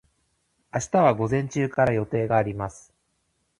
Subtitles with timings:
[0.73, 2.91] 明日は午前中から予定があります。